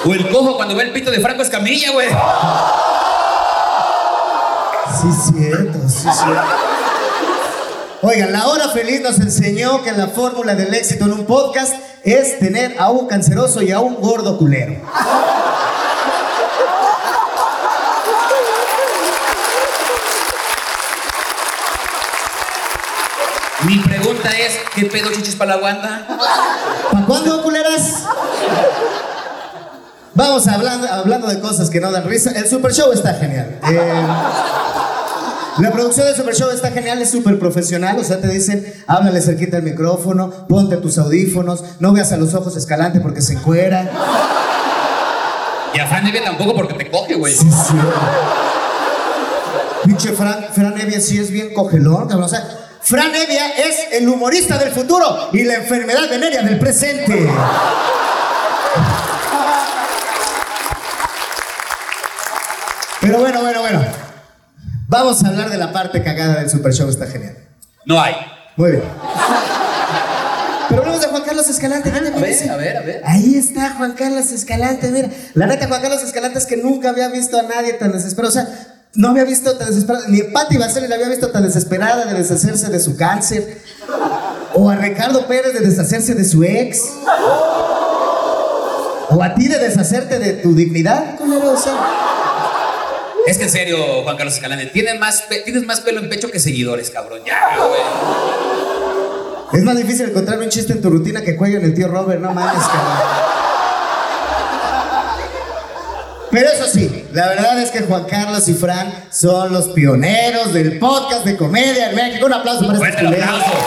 O 0.04 0.14
el 0.14 0.30
cojo 0.30 0.56
cuando 0.56 0.76
ve 0.76 0.84
el 0.84 0.92
pito 0.92 1.12
de 1.12 1.20
Franco 1.20 1.44
Escamilla, 1.44 1.92
güey. 1.92 2.10
Sí, 5.00 5.08
cierto, 5.32 5.80
sí, 5.88 6.08
cierto. 6.12 6.81
Oigan, 8.03 8.31
la 8.31 8.48
hora 8.48 8.67
feliz 8.70 9.00
nos 9.01 9.20
enseñó 9.20 9.84
que 9.84 9.91
la 9.91 10.08
fórmula 10.08 10.55
del 10.55 10.74
éxito 10.74 11.05
en 11.05 11.13
un 11.13 11.25
podcast 11.25 11.75
es 12.01 12.39
tener 12.39 12.75
a 12.79 12.89
un 12.89 13.08
canceroso 13.08 13.62
y 13.62 13.72
a 13.72 13.79
un 13.79 13.93
gordo 14.01 14.39
culero. 14.39 14.74
Mi 23.65 23.77
pregunta 23.77 24.29
es, 24.31 24.58
¿qué 24.74 24.86
pedo 24.86 25.12
chichis 25.12 25.36
para 25.36 25.58
la 25.58 25.62
banda? 25.62 26.08
¿Para 26.91 27.05
cuándo, 27.05 27.43
culeras? 27.43 28.05
Vamos 30.15 30.48
hablando, 30.48 30.91
hablando 30.91 31.27
de 31.27 31.39
cosas 31.39 31.70
que 31.70 31.79
no 31.79 31.91
dan 31.91 32.05
risa. 32.05 32.31
El 32.31 32.50
Super 32.50 32.74
Show 32.74 32.91
está 32.91 33.13
genial. 33.13 33.60
Eh, 33.70 34.08
la 35.58 35.72
producción 35.72 36.05
del 36.05 36.15
Super 36.15 36.36
Show 36.36 36.50
está 36.50 36.72
genial, 36.72 37.01
es 37.01 37.12
súper 37.12 37.38
profesional. 37.38 37.98
O 38.00 38.03
sea, 38.03 38.22
te 38.22 38.27
dicen, 38.27 38.65
háblale 38.88 39.22
cerquita 39.22 39.58
al 39.58 39.63
micrófono, 39.63 40.48
ponte 40.48 40.77
tus 40.77 40.98
audífonos, 40.98 41.63
no 41.79 41.91
veas 41.93 42.12
a 42.12 42.17
los 42.17 42.34
ojos 42.34 42.55
escalante 42.55 43.00
porque 43.01 43.22
se 43.22 43.34
encuera. 43.34 43.89
Y 45.74 45.79
a 45.79 45.88
Fran 45.88 46.08
Evia 46.08 46.24
tampoco 46.24 46.55
porque 46.55 46.74
te 46.74 46.89
coge, 46.89 47.15
güey. 47.15 47.34
Sí, 47.34 47.50
sí. 47.50 47.74
Pinche 49.84 50.12
Fran, 50.13 50.48
Fran 50.53 50.79
Evia 50.79 51.00
sí 51.00 51.17
es 51.17 51.31
bien 51.31 51.53
cogelón, 51.53 52.08
cabrón. 52.08 52.24
O 52.24 52.29
sea, 52.29 52.46
Fran 52.81 53.13
Evia 53.13 53.50
es 53.50 53.93
el 53.93 54.08
humorista 54.08 54.58
del 54.58 54.72
futuro 54.72 55.29
y 55.34 55.43
la 55.43 55.55
enfermedad 55.55 56.10
venérea 56.10 56.43
del 56.43 56.60
presente. 56.60 57.29
Pero 63.01 63.20
bueno, 63.20 63.41
bueno, 63.41 63.62
bueno. 63.62 63.81
Vamos 64.91 65.24
a 65.24 65.29
hablar 65.29 65.50
de 65.50 65.57
la 65.57 65.71
parte 65.71 66.03
cagada 66.03 66.41
del 66.41 66.50
Super 66.50 66.74
Show, 66.74 66.89
está 66.89 67.07
genial. 67.07 67.38
No 67.86 68.01
hay. 68.01 68.13
Muy 68.57 68.71
bien. 68.71 68.83
Pero 70.67 70.81
hablamos 70.81 71.00
de 71.00 71.07
Juan 71.07 71.24
Carlos 71.24 71.48
Escalante, 71.48 71.93
¿qué 71.93 72.00
te 72.01 72.10
A 72.10 72.19
ver, 72.19 72.50
a 72.50 72.57
ver, 72.57 72.77
a 72.77 72.81
ver. 72.81 73.01
Ahí 73.05 73.36
está 73.36 73.75
Juan 73.75 73.93
Carlos 73.93 74.33
Escalante, 74.33 74.91
mira. 74.91 75.10
La 75.33 75.45
neta, 75.48 75.69
Juan 75.69 75.81
Carlos 75.81 76.03
Escalante 76.03 76.39
es 76.39 76.45
que 76.45 76.57
nunca 76.57 76.89
había 76.89 77.07
visto 77.07 77.39
a 77.39 77.43
nadie 77.43 77.71
tan 77.71 77.93
desesperado. 77.93 78.31
O 78.31 78.33
sea, 78.33 78.50
no 78.95 79.12
había 79.12 79.24
visto 79.24 79.57
tan 79.57 79.69
desesperado. 79.69 80.10
Ni 80.10 80.24
Patti 80.24 80.57
Baseli 80.57 80.89
la 80.89 80.95
había 80.95 81.07
visto 81.07 81.29
tan 81.29 81.43
desesperada 81.43 82.03
de 82.03 82.13
deshacerse 82.13 82.67
de 82.67 82.79
su 82.81 82.98
cáncer. 82.98 83.62
O 84.55 84.69
a 84.69 84.75
Ricardo 84.75 85.25
Pérez 85.25 85.53
de 85.53 85.62
deshacerse 85.62 86.15
de 86.15 86.25
su 86.25 86.43
ex. 86.43 86.81
O 89.10 89.24
a 89.24 89.36
ti 89.36 89.48
de 89.48 89.57
deshacerte 89.57 90.19
de 90.19 90.33
tu 90.33 90.53
dignidad, 90.53 91.15
culero, 91.15 91.53
o 91.53 91.57
sea. 91.57 92.11
Es 93.28 93.38
que 93.38 93.44
en 93.44 93.50
serio, 93.50 93.78
Juan 94.04 94.18
Carlos 94.18 94.34
Escalante, 94.36 94.66
tienes 94.68 95.00
más, 95.00 95.25
tienes 95.46 95.63
más 95.66 95.82
pelo 95.82 96.00
en 96.00 96.10
pecho 96.10 96.30
que 96.32 96.40
seguidores, 96.40 96.90
cabrón. 96.90 97.22
Ya, 97.25 97.56
güey. 97.58 97.82
Es 99.54 99.63
más 99.63 99.78
difícil 99.78 100.10
encontrar 100.10 100.40
un 100.40 100.50
chiste 100.50 100.74
en 100.74 100.82
tu 100.82 100.90
rutina 100.90 101.22
que 101.22 101.36
cuello 101.36 101.58
en 101.60 101.66
el 101.66 101.74
tío 101.74 101.88
Robert, 101.88 102.20
no 102.22 102.34
mames, 102.34 102.63
cabrón. 102.63 102.98
Pero 106.32 106.50
eso 106.50 106.66
sí, 106.66 107.06
la 107.12 107.28
verdad 107.28 107.62
es 107.62 107.72
que 107.72 107.82
Juan 107.82 108.06
Carlos 108.06 108.48
y 108.48 108.54
Fran 108.54 108.92
son 109.12 109.51
los 109.51 109.68
pioneros 109.70 110.54
del 110.54 110.80
podcast 110.80 111.25
de 111.25 111.36
comedia 111.36 111.90
en 111.90 111.96
México. 111.96 112.25
Un 112.25 112.34
aplauso 112.34 112.66
para 112.66 112.74
estos 112.74 112.88
Fuerte 112.88 113.01
el 113.01 113.06
culeros. 113.08 113.28
aplauso. 113.30 113.58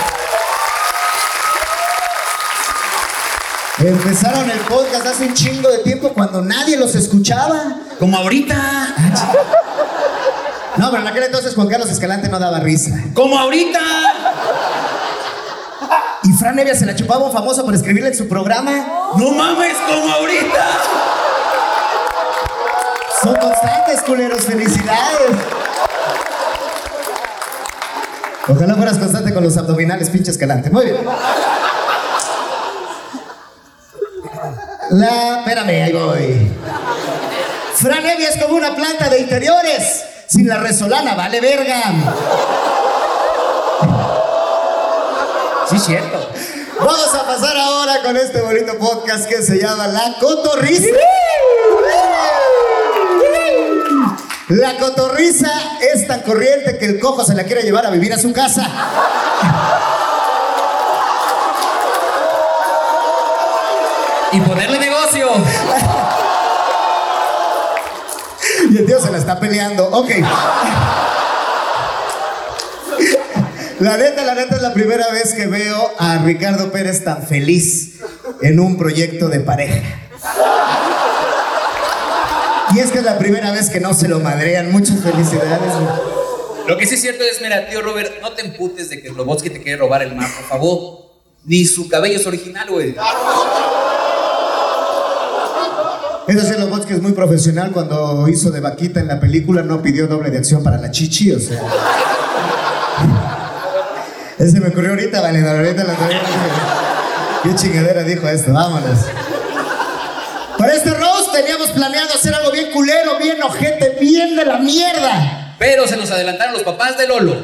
Empezaron 3.78 4.48
el 4.48 4.58
podcast 4.60 5.04
hace 5.06 5.26
un 5.26 5.34
chingo 5.34 5.68
de 5.68 5.78
tiempo 5.78 6.10
cuando 6.10 6.40
nadie 6.42 6.76
los 6.76 6.94
escuchaba. 6.94 7.76
Como 7.98 8.16
ahorita. 8.16 8.54
No, 10.76 10.90
pero 10.90 11.02
en 11.02 11.08
aquel 11.08 11.24
entonces 11.24 11.54
Juan 11.54 11.68
Carlos 11.68 11.90
Escalante 11.90 12.28
no 12.28 12.38
daba 12.38 12.60
risa. 12.60 12.96
Como 13.14 13.38
ahorita. 13.38 13.80
Y 16.22 16.32
Fran 16.34 16.58
Evia 16.58 16.74
se 16.74 16.86
la 16.86 16.94
chupaba 16.94 17.26
un 17.26 17.32
famoso 17.32 17.64
por 17.64 17.74
escribirle 17.74 18.10
en 18.10 18.16
su 18.16 18.28
programa. 18.28 18.72
No 19.16 19.32
mames, 19.32 19.76
como 19.86 20.12
ahorita. 20.14 20.66
Son 23.22 23.34
constantes, 23.34 24.02
culeros. 24.02 24.44
Felicidades. 24.44 25.30
Ojalá 28.46 28.74
fueras 28.74 28.98
constante 28.98 29.34
con 29.34 29.42
los 29.42 29.56
abdominales, 29.56 30.10
pinche 30.10 30.30
escalante. 30.30 30.70
Muy 30.70 30.84
bien. 30.86 30.96
La. 34.90 35.38
Espérame, 35.38 35.82
ahí 35.84 35.92
voy. 35.92 36.50
Fran 37.74 38.06
Evia 38.06 38.28
es 38.30 38.42
como 38.42 38.56
una 38.56 38.74
planta 38.74 39.08
de 39.08 39.20
interiores. 39.20 40.04
Sin 40.26 40.48
la 40.48 40.58
resolana, 40.58 41.14
vale 41.14 41.40
verga. 41.40 41.82
Sí, 45.68 45.78
cierto. 45.78 46.30
Vamos 46.78 47.14
a 47.14 47.26
pasar 47.26 47.56
ahora 47.56 48.02
con 48.02 48.16
este 48.16 48.40
bonito 48.40 48.78
podcast 48.78 49.26
que 49.26 49.42
se 49.42 49.58
llama 49.58 49.86
La 49.88 50.16
Cotorrisa. 50.20 50.88
La 54.48 54.76
cotorriza 54.76 55.50
es 55.80 56.06
tan 56.06 56.20
corriente 56.20 56.76
que 56.76 56.84
el 56.84 57.00
cojo 57.00 57.24
se 57.24 57.34
la 57.34 57.44
quiere 57.44 57.62
llevar 57.62 57.86
a 57.86 57.90
vivir 57.90 58.12
a 58.12 58.18
su 58.18 58.32
casa. 58.32 58.68
Y 68.70 68.78
el 68.78 68.86
tío 68.86 69.00
se 69.00 69.10
la 69.10 69.18
está 69.18 69.38
peleando. 69.38 69.86
Ok. 69.86 70.10
La 73.80 73.96
neta, 73.96 74.24
la 74.24 74.34
neta 74.34 74.56
es 74.56 74.62
la 74.62 74.72
primera 74.72 75.10
vez 75.12 75.34
que 75.34 75.46
veo 75.46 75.92
a 75.98 76.18
Ricardo 76.18 76.72
Pérez 76.72 77.04
tan 77.04 77.22
feliz 77.26 78.00
en 78.40 78.58
un 78.58 78.76
proyecto 78.76 79.28
de 79.28 79.40
pareja. 79.40 79.82
Y 82.74 82.80
es 82.80 82.90
que 82.90 82.98
es 82.98 83.04
la 83.04 83.18
primera 83.18 83.52
vez 83.52 83.70
que 83.70 83.80
no 83.80 83.94
se 83.94 84.08
lo 84.08 84.20
madrean. 84.20 84.72
Muchas 84.72 85.00
felicidades. 85.00 85.72
Lo 86.66 86.76
que 86.78 86.86
sí 86.86 86.94
es 86.94 87.02
cierto 87.02 87.22
es, 87.24 87.40
mira, 87.42 87.68
tío 87.68 87.82
Robert, 87.82 88.20
no 88.22 88.32
te 88.32 88.42
emputes 88.42 88.88
de 88.88 89.02
que 89.02 89.10
Slobotsky 89.10 89.50
te 89.50 89.62
quiere 89.62 89.78
robar 89.78 90.02
el 90.02 90.16
mar, 90.16 90.28
por 90.34 90.48
favor. 90.48 91.04
Ni 91.44 91.66
su 91.66 91.88
cabello 91.88 92.18
es 92.18 92.26
original, 92.26 92.68
güey. 92.70 92.96
Eso 96.26 96.40
sí, 96.40 96.54
Lobotsky 96.58 96.94
es 96.94 97.02
muy 97.02 97.12
profesional. 97.12 97.70
Cuando 97.70 98.26
hizo 98.28 98.50
de 98.50 98.60
vaquita 98.60 99.00
en 99.00 99.08
la 99.08 99.20
película, 99.20 99.62
no 99.62 99.82
pidió 99.82 100.06
doble 100.06 100.30
de 100.30 100.38
acción 100.38 100.62
para 100.62 100.78
la 100.78 100.90
chichi, 100.90 101.32
o 101.32 101.40
sea. 101.40 101.60
Ese 104.38 104.60
me 104.60 104.68
ocurrió 104.68 104.90
ahorita, 104.90 105.20
vale, 105.20 105.46
ahorita 105.46 105.84
traigo. 105.84 106.20
Qué 107.42 107.54
chingadera 107.54 108.02
dijo 108.02 108.26
esto, 108.26 108.52
vámonos. 108.52 109.00
Para 110.58 110.72
este 110.72 110.90
roast 110.90 111.32
teníamos 111.32 111.70
planeado 111.72 112.14
hacer 112.14 112.34
algo 112.34 112.50
bien 112.50 112.70
culero, 112.72 113.18
bien 113.18 113.42
ojete, 113.42 113.98
bien 114.00 114.34
de 114.34 114.46
la 114.46 114.58
mierda. 114.58 115.54
Pero 115.58 115.86
se 115.86 115.96
nos 115.96 116.10
adelantaron 116.10 116.54
los 116.54 116.62
papás 116.62 116.96
de 116.96 117.06
Lolo. 117.06 117.36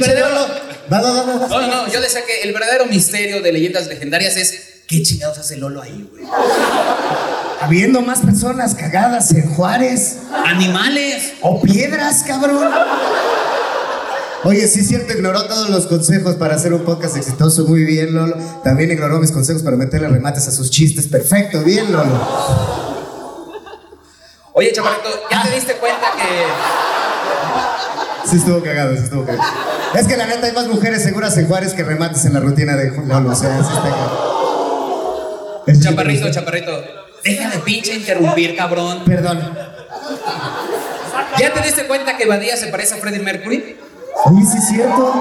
No, 0.00 1.00
no, 1.00 1.66
no, 1.66 1.92
yo 1.92 2.00
decía 2.00 2.20
que 2.24 2.42
el 2.42 2.52
verdadero 2.52 2.86
misterio 2.86 3.42
de 3.42 3.52
leyendas 3.52 3.86
legendarias 3.86 4.36
es 4.36 4.82
¿qué 4.86 5.02
chingados 5.02 5.38
hace 5.38 5.56
Lolo 5.56 5.82
ahí, 5.82 6.08
güey? 6.10 6.24
Habiendo 7.60 8.02
más 8.02 8.20
personas 8.20 8.74
cagadas 8.74 9.32
en 9.32 9.54
Juárez. 9.54 10.18
Animales. 10.44 11.32
O 11.40 11.60
piedras, 11.60 12.22
cabrón. 12.26 12.70
Oye, 14.44 14.68
sí 14.68 14.80
es 14.80 14.88
cierto, 14.88 15.12
ignoró 15.12 15.44
todos 15.46 15.70
los 15.70 15.86
consejos 15.86 16.36
para 16.36 16.54
hacer 16.54 16.72
un 16.72 16.84
podcast 16.84 17.16
exitoso. 17.16 17.64
Muy 17.64 17.84
bien, 17.84 18.14
Lolo. 18.14 18.36
También 18.62 18.92
ignoró 18.92 19.18
mis 19.18 19.32
consejos 19.32 19.62
para 19.62 19.76
meterle 19.76 20.08
remates 20.08 20.46
a 20.46 20.52
sus 20.52 20.70
chistes. 20.70 21.08
Perfecto, 21.08 21.62
bien, 21.62 21.90
Lolo. 21.90 22.86
Oye, 24.52 24.72
chaparrito, 24.72 25.08
¿ya 25.30 25.42
te 25.42 25.50
diste 25.54 25.74
cuenta 25.74 26.06
que 26.16 26.46
Sí 28.30 28.36
estuvo 28.36 28.60
cagado, 28.62 28.96
sí 28.96 29.04
estuvo 29.04 29.24
cagado. 29.24 29.44
Es 29.94 30.06
que 30.06 30.16
la 30.16 30.26
neta 30.26 30.46
hay 30.46 30.52
más 30.52 30.66
mujeres 30.66 31.02
seguras 31.02 31.36
en 31.38 31.46
Juárez 31.46 31.72
que 31.74 31.82
remates 31.82 32.24
en 32.24 32.34
la 32.34 32.40
rutina 32.40 32.76
de 32.76 32.90
Lolo. 33.06 33.30
O 33.30 33.34
sea, 33.34 33.62
sí 33.62 33.72
está 33.74 33.82
cagado. 33.82 35.64
Es 35.66 35.80
Chaparrito, 35.80 36.30
chaparrito, 36.30 36.84
deja 37.24 37.50
de 37.50 37.58
pinche 37.58 37.94
interrumpir, 37.94 38.56
cabrón. 38.56 39.02
Perdón. 39.04 39.56
¿Ya 41.38 41.52
te 41.52 41.60
diste 41.60 41.86
cuenta 41.86 42.16
que 42.16 42.26
Badía 42.26 42.56
se 42.56 42.68
parece 42.68 42.94
a 42.94 42.98
Freddie 42.98 43.20
Mercury? 43.20 43.76
Oye, 44.24 44.42
sí 44.46 44.58
es 44.58 44.68
cierto. 44.68 45.12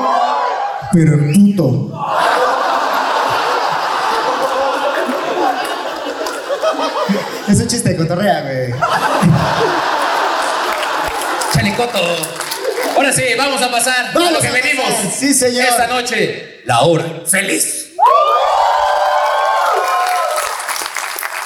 Pero 0.93 1.17
puto. 1.33 1.91
Es 7.47 7.59
un 7.59 7.67
chiste 7.67 7.89
de 7.89 7.95
cotorrea, 7.97 8.41
güey. 8.41 8.73
Chalecoto. 11.53 11.99
Ahora 12.95 13.11
sí, 13.11 13.23
vamos 13.37 13.61
a 13.61 13.69
pasar 13.71 14.07
a 14.07 14.11
Vamos 14.13 14.31
lo 14.33 14.39
que 14.39 14.47
a 14.47 14.51
venimos. 14.51 14.85
Sí, 15.17 15.33
señor. 15.33 15.65
Esta 15.65 15.87
noche, 15.87 16.61
la 16.65 16.81
hora 16.81 17.05
feliz. 17.25 17.81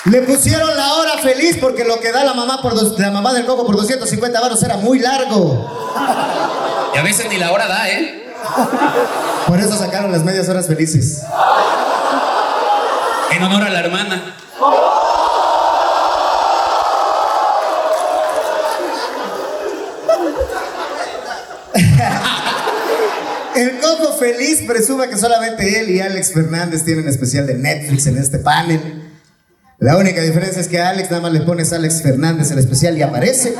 Le 0.06 0.22
pusieron 0.22 0.76
la 0.76 0.94
hora 0.96 1.18
feliz 1.20 1.58
porque 1.60 1.84
lo 1.84 2.00
que 2.00 2.12
da 2.12 2.24
la 2.24 2.34
mamá 2.34 2.62
por 2.62 2.74
dos- 2.74 2.98
la 3.00 3.12
mamá 3.12 3.34
del 3.34 3.46
coco 3.46 3.66
por 3.66 3.76
250 3.76 4.40
varos 4.40 4.62
era 4.64 4.78
muy 4.78 5.00
largo. 5.00 5.92
Y 6.94 6.98
a 6.98 7.04
veces 7.04 7.28
ni 7.30 7.38
la 7.38 7.52
hora 7.52 7.68
da, 7.68 7.90
¿eh? 7.90 8.26
Por 9.46 9.60
eso 9.60 9.78
sacaron 9.78 10.12
las 10.12 10.24
medias 10.24 10.48
horas 10.50 10.68
felices. 10.68 11.22
En 13.32 13.44
honor 13.44 13.64
a 13.64 13.70
la 13.70 13.80
hermana. 13.80 14.36
Feliz 24.20 24.64
presume 24.68 25.10
que 25.10 25.18
solamente 25.18 25.80
él 25.80 25.90
y 25.90 26.00
Alex 26.02 26.34
Fernández 26.34 26.84
tienen 26.84 27.08
especial 27.08 27.48
de 27.48 27.56
Netflix 27.56 28.08
en 28.08 28.18
este 28.18 28.40
panel. 28.40 28.80
La 29.80 29.96
única 29.96 30.22
diferencia 30.22 30.62
es 30.62 30.68
que 30.68 30.80
a 30.80 30.90
Alex 30.90 31.10
nada 31.10 31.24
más 31.24 31.32
le 31.32 31.42
pones 31.42 31.72
Alex 31.72 32.02
Fernández 32.02 32.52
el 32.52 32.60
especial 32.60 32.98
y 32.98 33.02
aparece. 33.02 33.56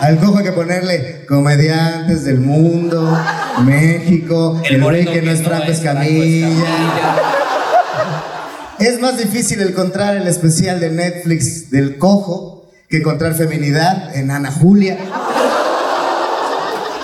Al 0.00 0.18
cojo 0.18 0.38
hay 0.38 0.44
que 0.44 0.52
ponerle 0.52 1.26
comediantes 1.26 2.24
del 2.24 2.40
mundo, 2.40 3.18
México, 3.64 4.58
el, 4.64 4.70
rey 4.70 4.80
moreno 4.80 5.12
que 5.12 5.22
no 5.22 5.30
es 5.30 5.42
Franco. 5.42 5.70
Escamilla. 5.70 6.48
Es 8.78 8.98
más 8.98 9.18
difícil 9.18 9.60
encontrar 9.60 10.16
el 10.16 10.26
especial 10.26 10.80
de 10.80 10.88
Netflix 10.88 11.70
del 11.70 11.98
cojo 11.98 12.70
que 12.88 12.96
encontrar 12.98 13.34
feminidad 13.34 14.16
en 14.16 14.30
Ana 14.30 14.50
Julia. 14.50 14.96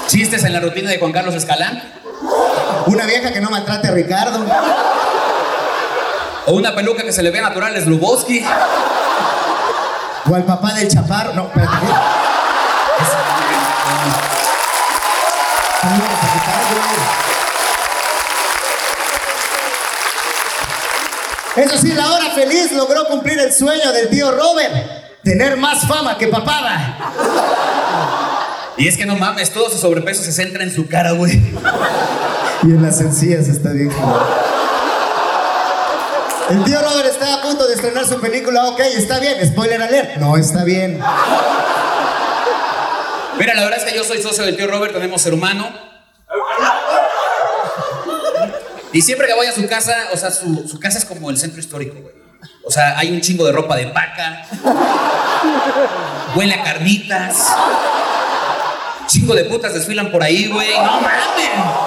Chistes 0.06 0.44
en 0.44 0.54
la 0.54 0.60
rutina 0.60 0.88
de 0.88 0.98
Juan 0.98 1.12
Carlos 1.12 1.34
Escalán. 1.34 1.82
Una 2.86 3.04
vieja 3.04 3.32
que 3.32 3.40
no 3.40 3.50
maltrate 3.50 3.88
a 3.88 3.90
Ricardo. 3.90 4.46
O 6.46 6.52
una 6.52 6.74
peluca 6.74 7.02
que 7.02 7.12
se 7.12 7.22
le 7.22 7.30
ve 7.32 7.40
natural 7.40 7.74
es 7.74 7.86
Luboski. 7.86 8.44
O 10.30 10.34
al 10.34 10.44
papá 10.44 10.72
del 10.74 10.88
chaparro. 10.88 11.32
No, 11.34 11.46
espérate. 11.46 11.74
a 11.74 11.78
güey. 11.78 12.06
Eso 21.56 21.78
sí, 21.78 21.92
la 21.92 22.12
hora 22.12 22.30
feliz 22.34 22.70
logró 22.72 23.06
cumplir 23.06 23.38
el 23.38 23.52
sueño 23.52 23.92
del 23.92 24.08
tío 24.10 24.30
Robert. 24.30 24.74
Tener 25.24 25.56
más 25.56 25.88
fama 25.88 26.18
que 26.18 26.28
papada. 26.28 26.98
Y 28.76 28.86
es 28.86 28.96
que 28.96 29.06
no 29.06 29.16
mames, 29.16 29.50
todo 29.50 29.70
su 29.70 29.78
sobrepeso 29.78 30.22
se 30.22 30.32
centra 30.32 30.62
en 30.62 30.72
su 30.72 30.86
cara, 30.86 31.12
güey. 31.12 31.40
Y 32.62 32.70
en 32.70 32.82
las 32.82 33.00
encías 33.00 33.48
está 33.48 33.70
bien. 33.70 33.90
El 36.48 36.62
tío 36.64 36.80
Robert 36.80 37.06
está 37.06 37.34
a 37.34 37.42
punto 37.42 37.66
de 37.66 37.74
estrenar 37.74 38.06
su 38.06 38.20
película. 38.20 38.68
Ok, 38.68 38.80
está 38.80 39.18
bien. 39.18 39.34
Spoiler 39.46 39.82
alert. 39.82 40.16
No 40.16 40.36
está 40.36 40.64
bien. 40.64 41.00
Mira, 43.38 43.54
la 43.54 43.64
verdad 43.64 43.78
es 43.78 43.84
que 43.84 43.96
yo 43.96 44.04
soy 44.04 44.22
socio 44.22 44.44
del 44.44 44.56
tío 44.56 44.66
Robert, 44.66 44.94
tenemos 44.94 45.24
hermano. 45.26 45.68
Y 48.92 49.02
siempre 49.02 49.26
que 49.26 49.34
voy 49.34 49.46
a 49.46 49.52
su 49.52 49.66
casa, 49.68 49.94
o 50.12 50.16
sea, 50.16 50.30
su, 50.30 50.66
su 50.68 50.80
casa 50.80 50.98
es 50.98 51.04
como 51.04 51.28
el 51.30 51.36
centro 51.36 51.60
histórico, 51.60 52.00
güey. 52.00 52.14
O 52.64 52.70
sea, 52.70 52.98
hay 52.98 53.12
un 53.12 53.20
chingo 53.20 53.44
de 53.44 53.52
ropa 53.52 53.76
de 53.76 53.88
paca. 53.88 54.42
Huele 56.34 56.54
a 56.54 56.62
carnitas. 56.62 57.54
Chingo 59.06 59.34
de 59.34 59.44
putas 59.44 59.74
desfilan 59.74 60.10
por 60.10 60.22
ahí, 60.22 60.48
güey. 60.48 60.74
No 60.78 61.00
mames. 61.00 61.85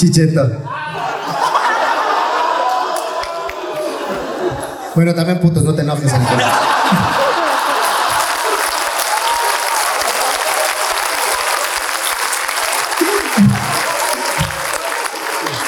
Chicheto. 0.00 0.50
Bueno, 4.94 5.14
también 5.14 5.40
putos, 5.40 5.62
no 5.62 5.74
te 5.74 5.82
enojes. 5.82 6.10
Antonio. 6.10 6.46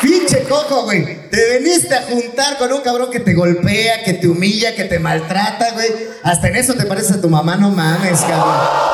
Pinche 0.01 0.45
coco, 0.45 0.85
güey. 0.85 1.29
Te 1.29 1.59
veniste 1.59 1.95
a 1.95 2.03
juntar 2.05 2.57
con 2.57 2.73
un 2.73 2.81
cabrón 2.81 3.11
que 3.11 3.21
te 3.21 3.35
golpea, 3.35 4.03
que 4.03 4.15
te 4.15 4.29
humilla, 4.29 4.75
que 4.75 4.85
te 4.85 4.99
maltrata, 4.99 5.73
güey. 5.73 5.89
Hasta 6.23 6.49
en 6.49 6.57
eso 6.57 6.73
te 6.73 6.87
parece 6.87 7.13
a 7.13 7.21
tu 7.21 7.29
mamá, 7.29 7.57
no 7.57 7.69
mames, 7.69 8.23
cabrón. 8.23 8.92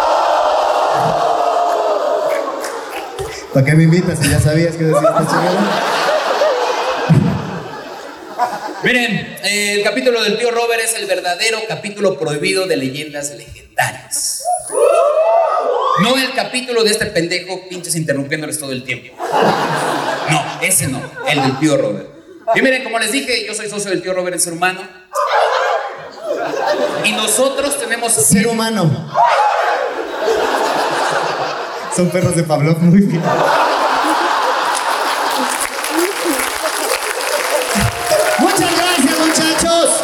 ¿Para 3.59 3.71
qué 3.71 3.77
me 3.77 3.83
invitas 3.83 4.21
si 4.21 4.31
ya 4.31 4.39
sabías 4.39 4.77
que 4.77 4.85
decía 4.85 5.01
esta 5.01 5.27
chingada? 5.27 5.83
Miren, 8.85 9.37
eh, 9.43 9.73
el 9.73 9.83
capítulo 9.83 10.23
del 10.23 10.39
tío 10.39 10.53
Robert 10.53 10.81
es 10.81 10.95
el 10.95 11.07
verdadero 11.07 11.59
capítulo 11.67 12.17
prohibido 12.17 12.69
de 12.69 12.77
leyendas 12.77 13.35
legendarias. 13.35 14.45
No 16.05 16.17
el 16.17 16.35
capítulo 16.35 16.85
de 16.85 16.91
este 16.93 17.07
pendejo 17.07 17.69
pinches 17.69 17.97
interrumpiéndoles 17.97 18.61
todo 18.61 18.71
el 18.71 18.85
tiempo. 18.85 19.21
No, 20.31 20.61
ese 20.63 20.87
no, 20.87 21.03
el 21.27 21.43
del 21.43 21.59
tío 21.59 21.77
Robert. 21.77 22.11
Y 22.55 22.63
miren, 22.63 22.85
como 22.85 23.01
les 23.01 23.11
dije, 23.11 23.45
yo 23.45 23.55
soy 23.55 23.69
socio 23.69 23.91
del 23.91 24.03
tío 24.03 24.15
Robert 24.15 24.35
en 24.37 24.41
Ser 24.41 24.53
Humano. 24.53 24.83
Y 27.03 27.11
nosotros 27.11 27.77
tenemos 27.77 28.13
Ser 28.13 28.47
humano. 28.47 29.13
Son 31.99 32.09
perros 32.11 32.37
de 32.37 32.45
Pavlov 32.45 32.81
muy 32.81 33.01
bien. 33.01 33.21
Muchas 38.39 38.71
gracias, 38.77 39.19
muchachos. 39.19 40.03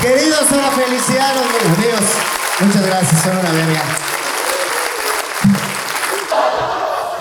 Queridos 0.00 0.44
Felicianos, 0.76 1.42
mis 1.42 1.76
amigos. 1.76 2.00
Muchas 2.60 2.86
gracias, 2.86 3.22
son 3.22 3.36
una 3.36 3.50
verga. 3.50 3.82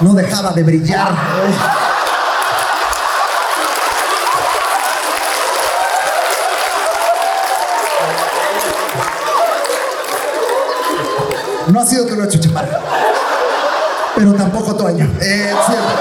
No 0.02 0.14
dejaba 0.14 0.52
de 0.52 0.62
brillar. 0.62 1.16
No 11.66 11.80
ha 11.82 11.86
sido 11.88 12.06
que 12.06 12.16
lo 12.16 12.24
he 12.26 12.28
hecho. 12.28 12.40
Pero 14.18 14.34
tampoco 14.34 14.76
Toño. 14.76 15.08
Eh, 15.22 15.54
siempre. 15.68 15.96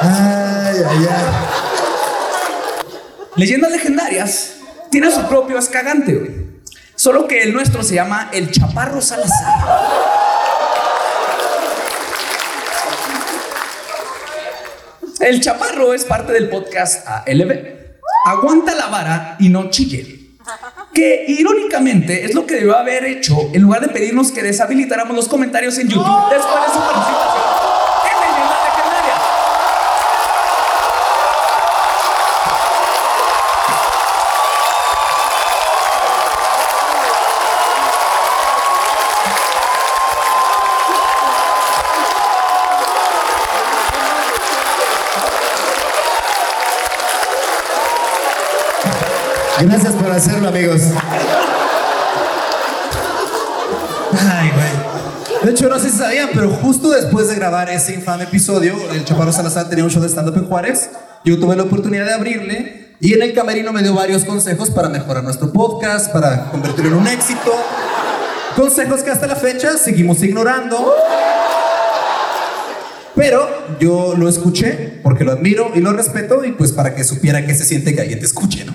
Ay, 0.00 0.76
ay, 0.88 1.06
ay. 1.10 1.24
Leyendas 3.36 3.72
legendarias 3.72 4.54
tiene 4.90 5.10
su 5.10 5.22
propio 5.28 5.58
escagante. 5.58 6.62
Solo 6.96 7.28
que 7.28 7.42
el 7.42 7.52
nuestro 7.52 7.82
se 7.82 7.96
llama 7.96 8.30
el 8.32 8.50
Chaparro 8.50 9.02
Salazar. 9.02 9.66
El 15.20 15.42
Chaparro 15.42 15.92
es 15.92 16.06
parte 16.06 16.32
del 16.32 16.48
podcast 16.48 17.06
ALB. 17.06 17.52
Aguanta 18.24 18.74
la 18.74 18.86
vara 18.86 19.36
y 19.38 19.50
no 19.50 19.68
chille. 19.68 20.23
Que 20.94 21.24
irónicamente 21.26 22.24
es 22.24 22.34
lo 22.34 22.46
que 22.46 22.54
debió 22.54 22.76
haber 22.76 23.04
hecho 23.04 23.50
en 23.52 23.62
lugar 23.62 23.80
de 23.80 23.88
pedirnos 23.88 24.30
que 24.32 24.42
deshabilitáramos 24.42 25.14
los 25.14 25.28
comentarios 25.28 25.76
en 25.78 25.88
YouTube 25.88 26.30
después 26.30 26.54
de 26.66 26.72
su 26.72 26.78
participación 26.78 27.43
hacerlo, 50.16 50.48
amigos. 50.48 50.80
Ay, 54.12 54.50
güey. 54.50 55.44
De 55.44 55.50
hecho, 55.50 55.68
no 55.68 55.78
sé 55.78 55.90
si 55.90 55.98
sabían, 55.98 56.30
pero 56.32 56.50
justo 56.50 56.90
después 56.90 57.28
de 57.28 57.34
grabar 57.34 57.68
ese 57.68 57.94
infame 57.94 58.24
episodio, 58.24 58.74
el 58.92 59.04
Chaparro 59.04 59.32
Salazar 59.32 59.68
tenía 59.68 59.84
un 59.84 59.90
show 59.90 60.02
de 60.02 60.08
stand-up 60.08 60.36
en 60.36 60.46
Juárez. 60.46 60.90
Yo 61.24 61.38
tuve 61.38 61.56
la 61.56 61.64
oportunidad 61.64 62.06
de 62.06 62.14
abrirle 62.14 62.94
y 63.00 63.12
en 63.12 63.22
el 63.22 63.34
camerino 63.34 63.72
me 63.72 63.82
dio 63.82 63.94
varios 63.94 64.24
consejos 64.24 64.70
para 64.70 64.88
mejorar 64.88 65.24
nuestro 65.24 65.52
podcast, 65.52 66.12
para 66.12 66.50
convertirlo 66.50 66.92
en 66.92 66.96
un 66.96 67.08
éxito. 67.08 67.52
Consejos 68.56 69.02
que 69.02 69.10
hasta 69.10 69.26
la 69.26 69.36
fecha 69.36 69.76
seguimos 69.76 70.22
ignorando. 70.22 70.94
Pero 73.14 73.48
yo 73.78 74.14
lo 74.16 74.28
escuché 74.28 75.00
porque 75.02 75.24
lo 75.24 75.32
admiro 75.32 75.70
y 75.74 75.80
lo 75.80 75.92
respeto 75.92 76.44
y 76.44 76.52
pues 76.52 76.72
para 76.72 76.94
que 76.94 77.04
supiera 77.04 77.46
que 77.46 77.54
se 77.54 77.64
siente 77.64 77.94
que 77.94 78.00
alguien 78.00 78.18
te 78.18 78.26
escuche, 78.26 78.64
¿no? 78.64 78.74